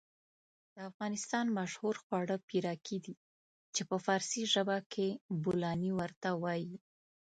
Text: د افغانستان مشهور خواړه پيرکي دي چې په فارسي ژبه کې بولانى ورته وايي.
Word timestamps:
د 0.75 0.77
افغانستان 0.89 1.45
مشهور 1.59 1.95
خواړه 2.03 2.35
پيرکي 2.49 2.97
دي 3.05 3.15
چې 3.75 3.81
په 3.89 3.97
فارسي 4.05 4.43
ژبه 4.53 4.77
کې 4.93 5.07
بولانى 5.43 5.91
ورته 5.99 6.29
وايي. 6.43 6.75